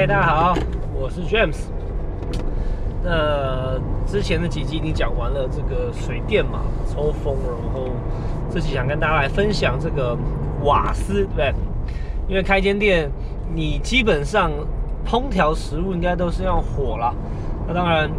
[0.00, 0.54] 嗨，大家好，
[0.98, 1.58] 我是 James。
[3.04, 7.90] 那之前的几集已经讲完了这个水电嘛，抽风，然后
[8.50, 10.16] 这期想跟大家来分享这个
[10.64, 11.54] 瓦斯，对不对？
[12.28, 13.10] 因为开间店，
[13.54, 14.50] 你基本上
[15.06, 17.14] 烹调食物应该都是用火啦。
[17.68, 18.10] 那当然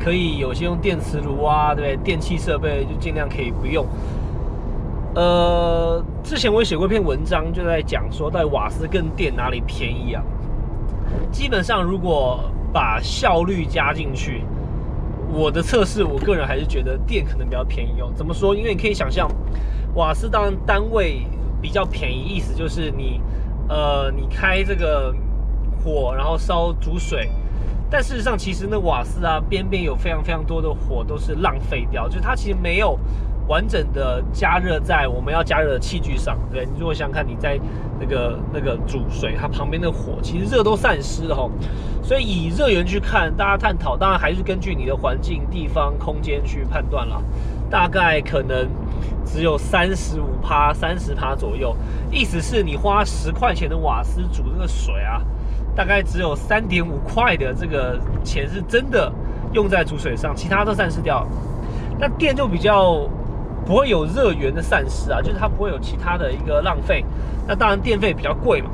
[0.00, 2.04] 可以有些用电磁炉啊，对不对？
[2.04, 3.86] 电器设备就尽量可以不用。
[5.14, 10.20] 呃，之前我也写过一篇文章，就在讲说，在瓦斯跟电哪里便宜啊？
[11.30, 14.42] 基本上，如果把效率加进去，
[15.32, 18.10] 我的测试，我个人还是觉得电可能比较便宜哦。
[18.14, 18.54] 怎么说？
[18.54, 19.28] 因为你可以想象，
[19.94, 21.22] 瓦斯当然单位
[21.60, 23.20] 比较便宜，意思就是你，
[23.68, 25.14] 呃，你开这个
[25.82, 27.30] 火，然后烧煮水，
[27.90, 32.98] 但事实上，其实那瓦斯啊，边边有非常非常多的火都是浪费掉，就是它其实没有。
[33.48, 37.58] 完整的加热在我们要加热的器具上，对你如果想看你在
[37.98, 41.48] 那个那个煮水，它旁边的火其实热都散失了哈，
[42.02, 47.22] 所以以热源去看，大家探讨，当然还是根据你的环境、地方、空间去判断了，
[47.70, 48.68] 大概可能
[49.24, 51.74] 只有三十五趴、三十趴左右，
[52.12, 55.22] 意思是你花十块钱的瓦斯煮这个水啊，
[55.74, 59.10] 大概只有三点五块的这个钱是真的
[59.54, 61.26] 用在煮水上，其他都散失掉，
[61.98, 63.08] 那电就比较。
[63.68, 67.04] 不会有热源的散失啊，就是它不会有其他的一个浪费。
[67.46, 68.70] 那当然电费比较贵嘛，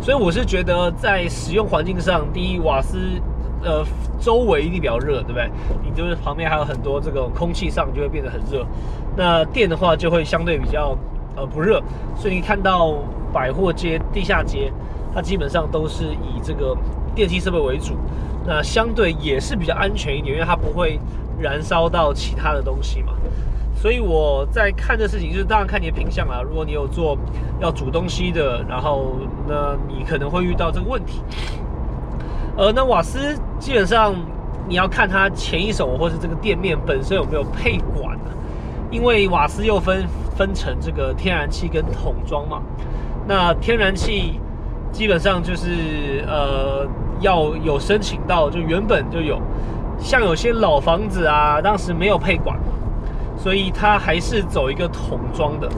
[0.00, 2.96] 所以我是觉得在使用环境上，第一瓦斯
[3.62, 3.84] 呃
[4.18, 5.50] 周围一定比较热，对不对？
[5.84, 8.66] 你就是旁边还有很多这个空气上就会变得很热。
[9.14, 10.96] 那电的话就会相对比较
[11.36, 11.78] 呃不热，
[12.16, 12.94] 所以你看到
[13.30, 14.72] 百货街、地下街，
[15.14, 16.74] 它基本上都是以这个
[17.14, 17.94] 电器设备为主。
[18.46, 20.98] 那相对也是比较安全一点，因为它不会
[21.38, 23.12] 燃烧到其他的东西嘛。
[23.74, 26.40] 所以我在看这事情，就是当然看你的品相啦。
[26.40, 27.18] 如果你有做
[27.60, 29.16] 要煮东西的，然后
[29.48, 31.20] 那你可能会遇到这个问题。
[32.56, 34.14] 呃，那瓦斯基本上
[34.68, 38.30] 你要看它前一手或是这个店面本身有没有配管啊，
[38.90, 40.06] 因为瓦斯又分
[40.36, 42.62] 分成这个天然气跟桶装嘛。
[43.26, 44.38] 那天然气
[44.92, 46.86] 基本上就是呃
[47.20, 49.40] 要有申请到，就原本就有，
[49.98, 52.56] 像有些老房子啊，当时没有配管。
[53.42, 55.68] 所以它还是走一个桶装的，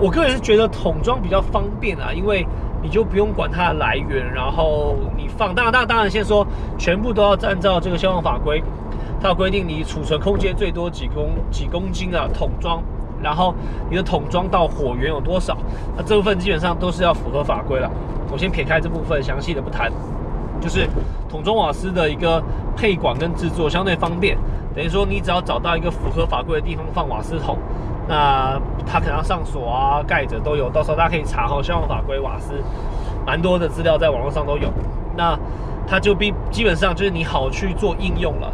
[0.00, 2.44] 我个人是觉得桶装比较方便啊，因为
[2.82, 6.44] 你就不用管它的来源，然后你放，当然，当然，先说
[6.76, 8.60] 全部都要按照这个消防法规，
[9.20, 12.82] 它规定你储存空间最多几公几公斤啊，桶装，
[13.22, 13.54] 然后
[13.88, 15.56] 你的桶装到火源有多少，
[15.96, 17.88] 那这部分基本上都是要符合法规了。
[18.32, 19.90] 我先撇开这部分，详细的不谈，
[20.60, 20.88] 就是
[21.28, 22.42] 桶装瓦斯的一个
[22.76, 24.36] 配管跟制作相对方便。
[24.78, 27.58] 等于说，你只要找到一个符合法规的地方放瓦斯桶，
[28.06, 28.56] 那
[28.86, 30.70] 它可能要上锁啊、盖着都有。
[30.70, 32.54] 到时候大家可以查哈，消防法规瓦斯，
[33.26, 34.70] 蛮多的资料在网络上都有。
[35.16, 35.36] 那
[35.84, 38.52] 它就比基本上就是你好去做应用了。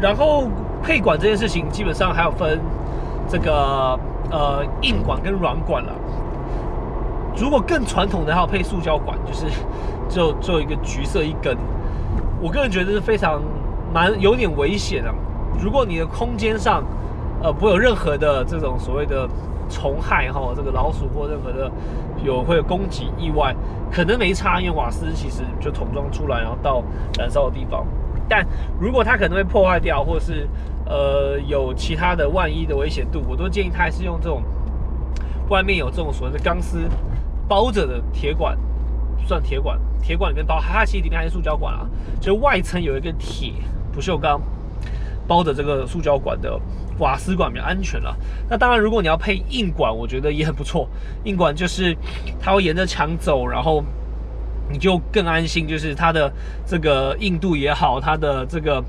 [0.00, 0.44] 然后
[0.82, 2.58] 配管这件事情，基本上还有分
[3.28, 5.92] 这个呃硬管跟软管了。
[7.36, 9.44] 如果更传统的，还有配塑胶管，就是
[10.08, 11.54] 就做一个橘色一根。
[12.40, 13.42] 我个人觉得是非常
[13.92, 15.12] 蛮有点危险的。
[15.58, 16.84] 如果你的空间上，
[17.42, 19.28] 呃，不会有任何的这种所谓的
[19.68, 21.70] 虫害哈，这个老鼠或任何的
[22.24, 23.54] 有会有攻击意外，
[23.90, 26.82] 可能没差，因为瓦斯其实就桶装出来，然后到
[27.18, 27.86] 燃烧的地方。
[28.28, 28.44] 但
[28.80, 30.48] 如果它可能会破坏掉，或是
[30.84, 34.42] 呃有其他的万一的危险度，我都建议它还是用这种
[35.48, 36.88] 外面有这种所谓的钢丝
[37.46, 38.56] 包着的铁管，
[39.26, 41.86] 算铁管，铁管里面包，它其实里面还是塑胶管啊，
[42.20, 43.52] 就外层有一个铁
[43.92, 44.40] 不锈钢。
[45.26, 46.58] 包着这个塑胶管的
[46.98, 48.16] 瓦斯管比较安全了。
[48.48, 50.88] 那当然，如果你要配硬管，我觉得也很不错。
[51.24, 51.96] 硬管就是
[52.40, 53.82] 它会沿着墙走，然后
[54.70, 56.32] 你就更安心，就是它的
[56.66, 58.82] 这个硬度也好，它的这个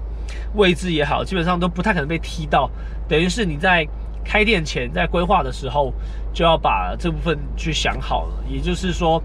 [0.55, 2.69] 位置也好，基本上都不太可能被踢到。
[3.07, 3.87] 等于是你在
[4.27, 5.93] 开店前在规划的时候，
[6.33, 8.43] 就要把这部分去想好了。
[8.49, 9.23] 也就是说，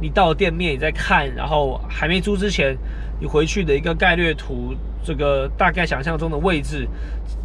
[0.00, 2.76] 你到了店面你在看，然后还没租之前，
[3.20, 4.74] 你回去的一个概略图。
[5.02, 6.86] 这个大概想象中的位置，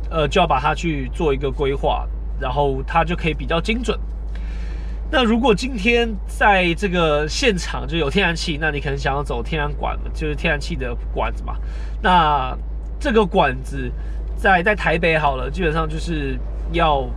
[0.09, 2.05] 呃，就要把它去做一个规划，
[2.37, 3.97] 然后它就可以比较精准。
[5.09, 11.55] 那如果今天在这个现场就有天然气，那你可能想要走天然管，就是天然气的管子嘛。
[12.01, 12.53] 那
[12.99, 13.89] 这个管子
[14.35, 16.37] 在在台北好了，基本上就是
[16.71, 17.07] 要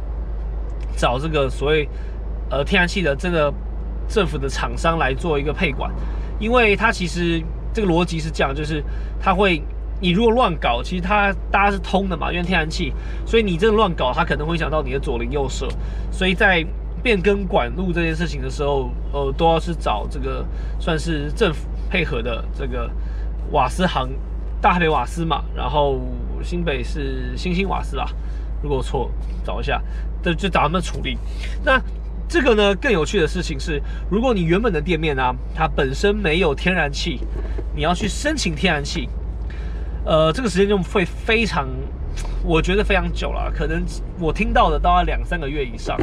[0.97, 1.89] 找这个所谓
[2.51, 3.53] 呃天然气的这个
[4.09, 5.93] 政府的厂商来做一个配管，
[6.39, 7.43] 因为它其实
[7.73, 8.83] 这个逻辑是这样，就是
[9.21, 9.63] 它会。
[10.01, 12.93] 你如果乱搞，其实它大家是通的嘛，因为天然气，
[13.27, 15.67] 所以你这乱搞，它可能会影响到你的左邻右舍。
[16.13, 16.65] 所以在
[17.03, 20.47] 变更管路这件事情的时候，呃，都要是找这个
[20.79, 22.89] 算是政府配合的这个
[23.51, 24.09] 瓦斯行，
[24.61, 25.99] 大台北瓦斯嘛，然后
[26.45, 28.07] 新北是新兴瓦斯啊，
[28.63, 29.11] 如果错
[29.45, 29.81] 找一下，
[30.23, 31.17] 就就找他们处理。
[31.65, 31.81] 那
[32.29, 37.21] 这个呢，更有趣的事情是，如果你原本的店面呢，它本身没有天然气，
[37.75, 39.09] 你要去申请天然气，
[40.05, 41.69] 呃，这个时间就会非常，
[42.45, 43.83] 我觉得非常久了，可能
[44.19, 45.97] 我听到的都要两三个月以上，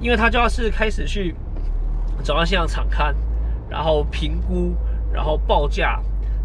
[0.00, 1.34] 因为他就要是开始去
[2.24, 3.14] 找到现场场勘，
[3.68, 4.74] 然后评估，
[5.12, 6.02] 然后报价，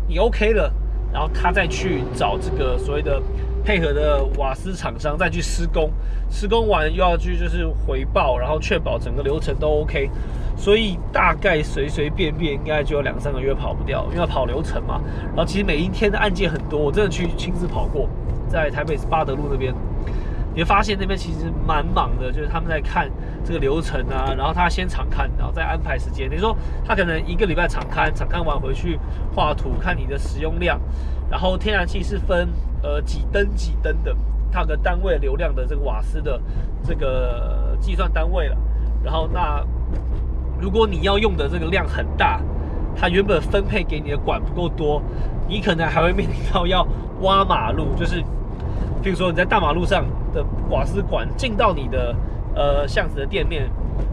[0.07, 0.71] 你 OK 了，
[1.11, 3.21] 然后他再去找这个所谓的。
[3.63, 5.91] 配合的瓦斯厂商再去施工，
[6.29, 10.09] 施工完又要去就是回报，然后确保整个流程都 OK，
[10.57, 14.99] 所以大概随随便便应该就有两三个月跑不掉，因为要跑流程嘛。
[15.27, 18.09] 然后其实每一天的案件很多，我真的去亲自跑过，
[18.49, 19.73] 在台北巴德路那边，
[20.53, 23.09] 你会发现那边其实蛮忙的，就是他们在看
[23.45, 26.29] 这个流程啊，然后他先场看，然后再安排时间。
[26.29, 28.99] 你说他可能一个礼拜场看，场看完回去
[29.35, 30.79] 画图看你的使用量，
[31.31, 32.47] 然后天然气是分。
[32.83, 34.11] 呃，几灯几灯的，
[34.51, 36.41] 它有个单位流量的这个瓦斯的
[36.83, 38.57] 这个计算单位了。
[39.03, 39.63] 然后那
[40.59, 42.41] 如果你要用的这个量很大，
[42.95, 44.99] 它原本分配给你的管不够多，
[45.47, 46.83] 你可能还会面临到要
[47.21, 48.19] 挖马路，就是
[49.03, 52.15] 比如说你在大马路上的瓦斯管进到你的
[52.55, 53.69] 呃巷子的店面，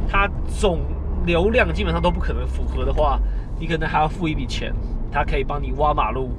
[0.06, 0.80] 它总
[1.24, 3.18] 流量基本上都不可能符合的话，
[3.58, 4.74] 你可能还要付一笔钱，
[5.10, 6.32] 它可以帮你挖马路。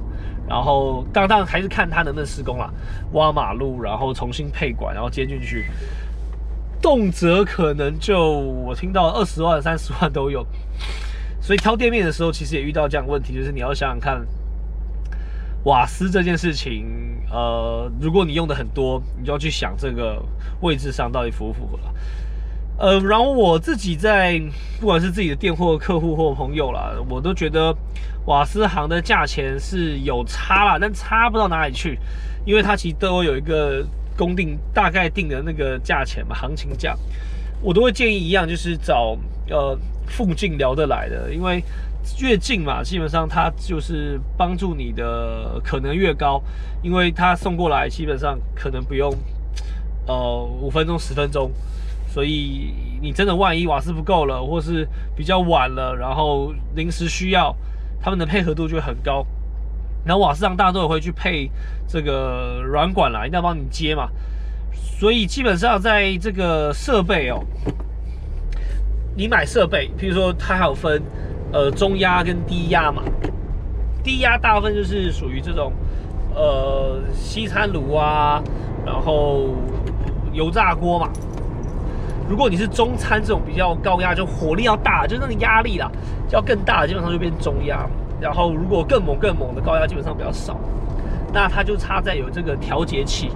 [0.50, 2.68] 然后当当然还是看他能不能施工啦，
[3.12, 5.64] 挖马路，然后重新配管，然后接进去，
[6.82, 10.44] 动辄可能就我听到二十万、三十万 都有。
[11.40, 14.26] 所以挑店面的时候，其实也遇到这样的问题，就是你要想想看，
[15.64, 16.84] 瓦斯这件事情，
[17.30, 20.20] 呃，如果你用的很多，你就要去想这个
[20.62, 21.78] 位置上到底符不符合。
[22.80, 24.40] 呃，然后我自己在
[24.80, 27.76] 不管是自己的店或客户或朋友啦，我都觉得
[28.24, 31.98] 瓦斯行的价钱是有差啦，但差不到哪里去，
[32.46, 33.86] 因为它其实都有一个
[34.16, 36.96] 公定大概定的那个价钱嘛，行情价，
[37.60, 39.14] 我都会建议一样，就是找
[39.50, 41.62] 呃附近聊得来的，因为
[42.18, 46.42] 越近嘛，基本上它就是帮助你的可能越高，
[46.82, 49.14] 因为他送过来基本上可能不用
[50.06, 51.52] 呃五分钟十分钟。
[52.12, 57.54] 所以你真的万一瓦斯不够了，或是比较晚了，然后临时需要，
[58.02, 59.24] 他们的配合度就会很高。
[60.04, 61.48] 然后瓦斯上大家都有会去配
[61.86, 64.08] 这个软管啦，一定要帮你接嘛。
[64.72, 67.44] 所以基本上在这个设备哦，
[69.14, 71.00] 你买设备，譬如说它还有分
[71.52, 73.04] 呃中压跟低压嘛。
[74.02, 75.72] 低压大部分就是属于这种
[76.34, 78.42] 呃西餐炉啊，
[78.84, 79.54] 然后
[80.32, 81.08] 油炸锅嘛。
[82.30, 85.90] 如果你是中餐这种比较高压，就火力要大，就是那个压力啦，
[86.30, 87.84] 要更大，基本上就变中压。
[88.20, 90.56] 然后如果更猛更猛的高压，基本上比较少。
[91.32, 93.32] 那它就差在有这个调节器，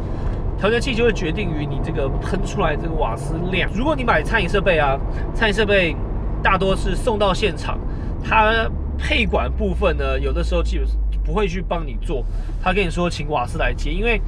[0.60, 3.68] 调节器就会决定于你这个喷出来这个瓦斯量。
[3.74, 4.96] 如果你买餐饮设备啊，
[5.34, 5.96] 餐饮设备
[6.40, 7.76] 大多是送到现场，
[8.22, 10.86] 它配管部分呢，有的时候基本
[11.24, 12.24] 不会去帮你做，
[12.62, 14.22] 他跟你说请瓦斯来接，因为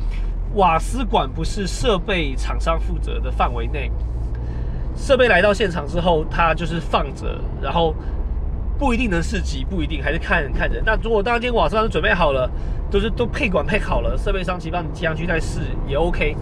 [0.57, 3.93] 瓦斯管不是设备厂商负责的范围内。
[4.97, 7.95] 设备来到现场之后，它就是放着，然后
[8.79, 10.83] 不一定能试机，不一定还是看看人。
[10.85, 12.51] 那如果当天瓦斯都准备好了，
[12.91, 16.37] 都是都配管配好了，设备商其实帮你接上去再试也 OK。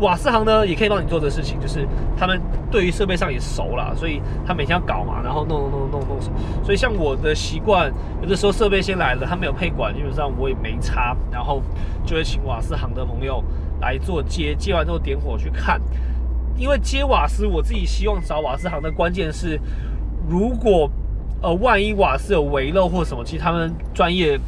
[0.00, 2.40] 瓦斯行呢也可以帮你做这个事情，就是他们
[2.70, 6.20] 对于设备上也熟了，所以他每天要搞嘛，然后弄弄弄弄弄。
[6.64, 7.92] 所以像我的习惯，
[8.22, 11.62] 有的时候设备先来了，他没有配管，基本上我也没插，然后
[12.04, 13.42] 就会请瓦斯行的朋友
[13.80, 15.80] 来做接，接完之后点火去看。
[16.60, 19.58] 因为接瓦斯，我自己希望找瓦斯行的关键是，
[20.28, 20.90] 如果
[21.40, 24.38] 呃万一瓦斯有微漏或什么，其实他们专业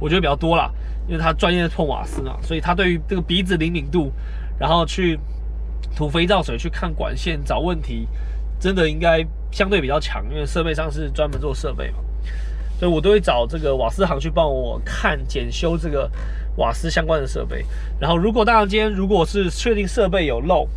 [0.00, 0.68] 我觉得比较多啦，
[1.06, 4.10] 因为他专业碰瓦斯嘛，所以他对于这个鼻子灵敏度，
[4.58, 5.16] 然后去
[5.94, 8.08] 涂肥皂水去看管线找问题，
[8.58, 11.98] 真的应该相对比较强，因为设备商是专门做设备嘛，
[12.80, 16.10] 所以我都会找这个瓦斯行去帮我看检修这个
[16.56, 17.64] 瓦斯相关的设备，
[18.00, 20.68] 然后如果当然今天如果是确定设备有漏。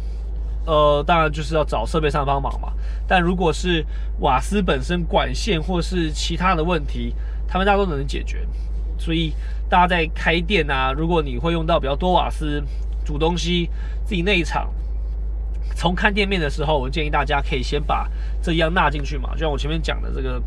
[0.68, 2.74] 呃，当然就是要找设备上帮忙嘛。
[3.08, 3.84] 但如果是
[4.20, 7.16] 瓦斯本身管线或是其他的问题，
[7.48, 8.46] 他们大多都能解决。
[9.00, 9.34] 所以
[9.70, 12.62] 大家在开店啊，如果你会用到比较多瓦斯
[13.06, 13.70] 煮东西，
[14.06, 14.70] 自己内场
[15.74, 18.10] 从看店面的时候，我建议大家可以先把
[18.42, 19.32] 这一样纳进去嘛。
[19.34, 20.44] 就像我前面讲的这个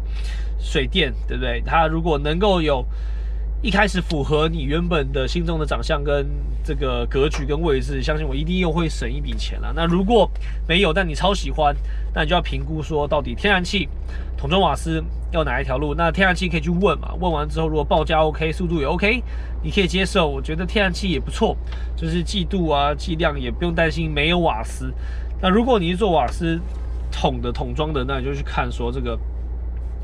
[0.59, 1.63] 水电，对不对？
[1.65, 2.85] 它如果能够有
[3.63, 6.27] 一开始符合你原本的心中的长相跟
[6.65, 9.71] 这个格局跟位置，相信我一定又会省一笔钱了。
[9.77, 10.31] 那如果
[10.67, 11.77] 没有，但你超喜欢，
[12.15, 13.87] 那你就要评估说到底天然气、
[14.35, 15.95] 桶装瓦斯要哪一条路。
[15.95, 19.23] 那天然气可以去问嘛，问完之后如果报价 OK，速度也 OK，
[19.63, 20.27] 你可以接受。
[20.27, 21.55] 我觉得天然气也不错，
[21.95, 24.91] 就是季度啊、计量也不用担心没有瓦斯。
[25.43, 26.59] 那如果你是做瓦斯
[27.13, 29.19] 桶的桶装的，那你就去看说这个。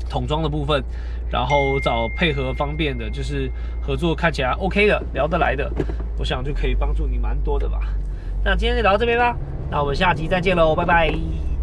[0.09, 0.83] 桶装的部分，
[1.29, 5.71] 然后找配合方便的，就是合作看起来 OK 的、聊得来的，
[6.17, 7.79] 我想就可以帮助你蛮多的吧。
[8.43, 9.35] 那今天就聊到这边吧，
[9.69, 11.56] 那我们下集再见喽，拜拜。